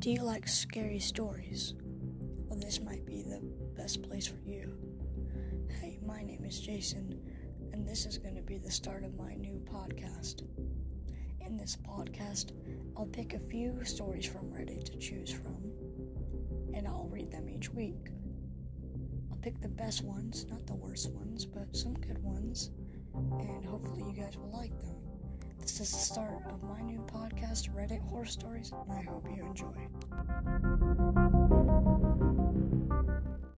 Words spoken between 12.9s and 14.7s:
I'll pick a few stories from